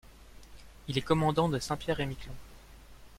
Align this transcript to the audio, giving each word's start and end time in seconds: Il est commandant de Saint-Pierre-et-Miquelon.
Il 0.87 0.97
est 0.97 1.03
commandant 1.03 1.47
de 1.47 1.59
Saint-Pierre-et-Miquelon. 1.59 2.33